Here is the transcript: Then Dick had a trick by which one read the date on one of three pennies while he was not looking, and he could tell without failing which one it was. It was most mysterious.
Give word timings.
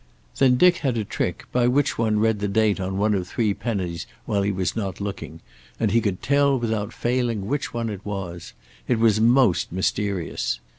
Then 0.39 0.57
Dick 0.57 0.77
had 0.77 0.97
a 0.97 1.03
trick 1.03 1.45
by 1.51 1.67
which 1.67 1.95
one 1.95 2.17
read 2.17 2.39
the 2.39 2.47
date 2.47 2.79
on 2.79 2.97
one 2.97 3.13
of 3.13 3.27
three 3.27 3.53
pennies 3.53 4.07
while 4.25 4.41
he 4.41 4.51
was 4.51 4.75
not 4.75 4.99
looking, 4.99 5.41
and 5.79 5.91
he 5.91 6.01
could 6.01 6.23
tell 6.23 6.57
without 6.57 6.91
failing 6.91 7.45
which 7.45 7.71
one 7.71 7.87
it 7.87 8.03
was. 8.03 8.53
It 8.87 8.97
was 8.97 9.21
most 9.21 9.71
mysterious. 9.71 10.59